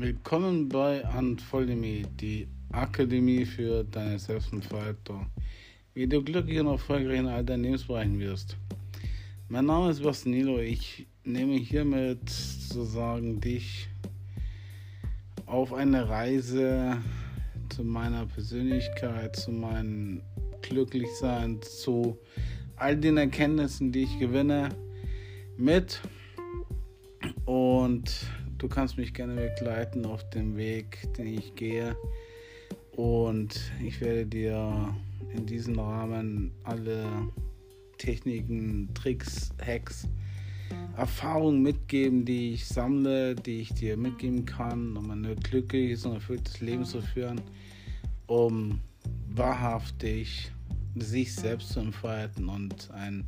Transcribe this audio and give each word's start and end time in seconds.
Willkommen 0.00 0.68
bei 0.68 1.02
Unfoldemy, 1.18 2.06
die 2.20 2.46
Akademie 2.70 3.44
für 3.44 3.82
deine 3.82 4.16
Selbstentfaltung. 4.16 5.26
Wie 5.92 6.06
du 6.06 6.22
glücklich 6.22 6.60
und 6.60 6.68
erfolgreich 6.68 7.18
in 7.18 7.26
all 7.26 7.44
deinen 7.44 7.64
Lebensbereichen 7.64 8.20
wirst. 8.20 8.56
Mein 9.48 9.66
Name 9.66 9.90
ist 9.90 10.00
Bastanilo. 10.00 10.60
Ich 10.60 11.08
nehme 11.24 11.54
hiermit 11.54 12.30
sozusagen 12.30 13.40
dich 13.40 13.88
auf 15.46 15.74
eine 15.74 16.08
Reise 16.08 16.98
zu 17.68 17.82
meiner 17.82 18.24
Persönlichkeit, 18.26 19.34
zu 19.34 19.50
meinem 19.50 20.22
Glücklichsein, 20.62 21.60
zu 21.60 22.16
all 22.76 22.96
den 22.96 23.16
Erkenntnissen, 23.16 23.90
die 23.90 24.04
ich 24.04 24.18
gewinne, 24.20 24.68
mit. 25.56 26.00
Und 27.46 28.12
Du 28.58 28.66
kannst 28.66 28.98
mich 28.98 29.14
gerne 29.14 29.34
begleiten 29.36 30.04
auf 30.04 30.28
dem 30.30 30.56
Weg, 30.56 31.08
den 31.16 31.28
ich 31.28 31.54
gehe. 31.54 31.96
Und 32.96 33.70
ich 33.80 34.00
werde 34.00 34.26
dir 34.26 34.96
in 35.32 35.46
diesem 35.46 35.78
Rahmen 35.78 36.50
alle 36.64 37.06
Techniken, 37.98 38.92
Tricks, 38.94 39.50
Hacks, 39.64 40.08
Erfahrungen 40.96 41.62
mitgeben, 41.62 42.24
die 42.24 42.54
ich 42.54 42.66
sammle, 42.66 43.36
die 43.36 43.60
ich 43.60 43.74
dir 43.74 43.96
mitgeben 43.96 44.44
kann, 44.44 44.96
um 44.96 45.08
ein 45.12 45.36
glückliches 45.36 46.04
und 46.04 46.14
erfülltes 46.14 46.60
Leben 46.60 46.84
zu 46.84 47.00
führen, 47.00 47.40
um 48.26 48.80
wahrhaftig 49.28 50.50
sich 50.96 51.32
selbst 51.32 51.70
zu 51.70 51.78
entfalten 51.78 52.48
und 52.48 52.90
ein 52.90 53.24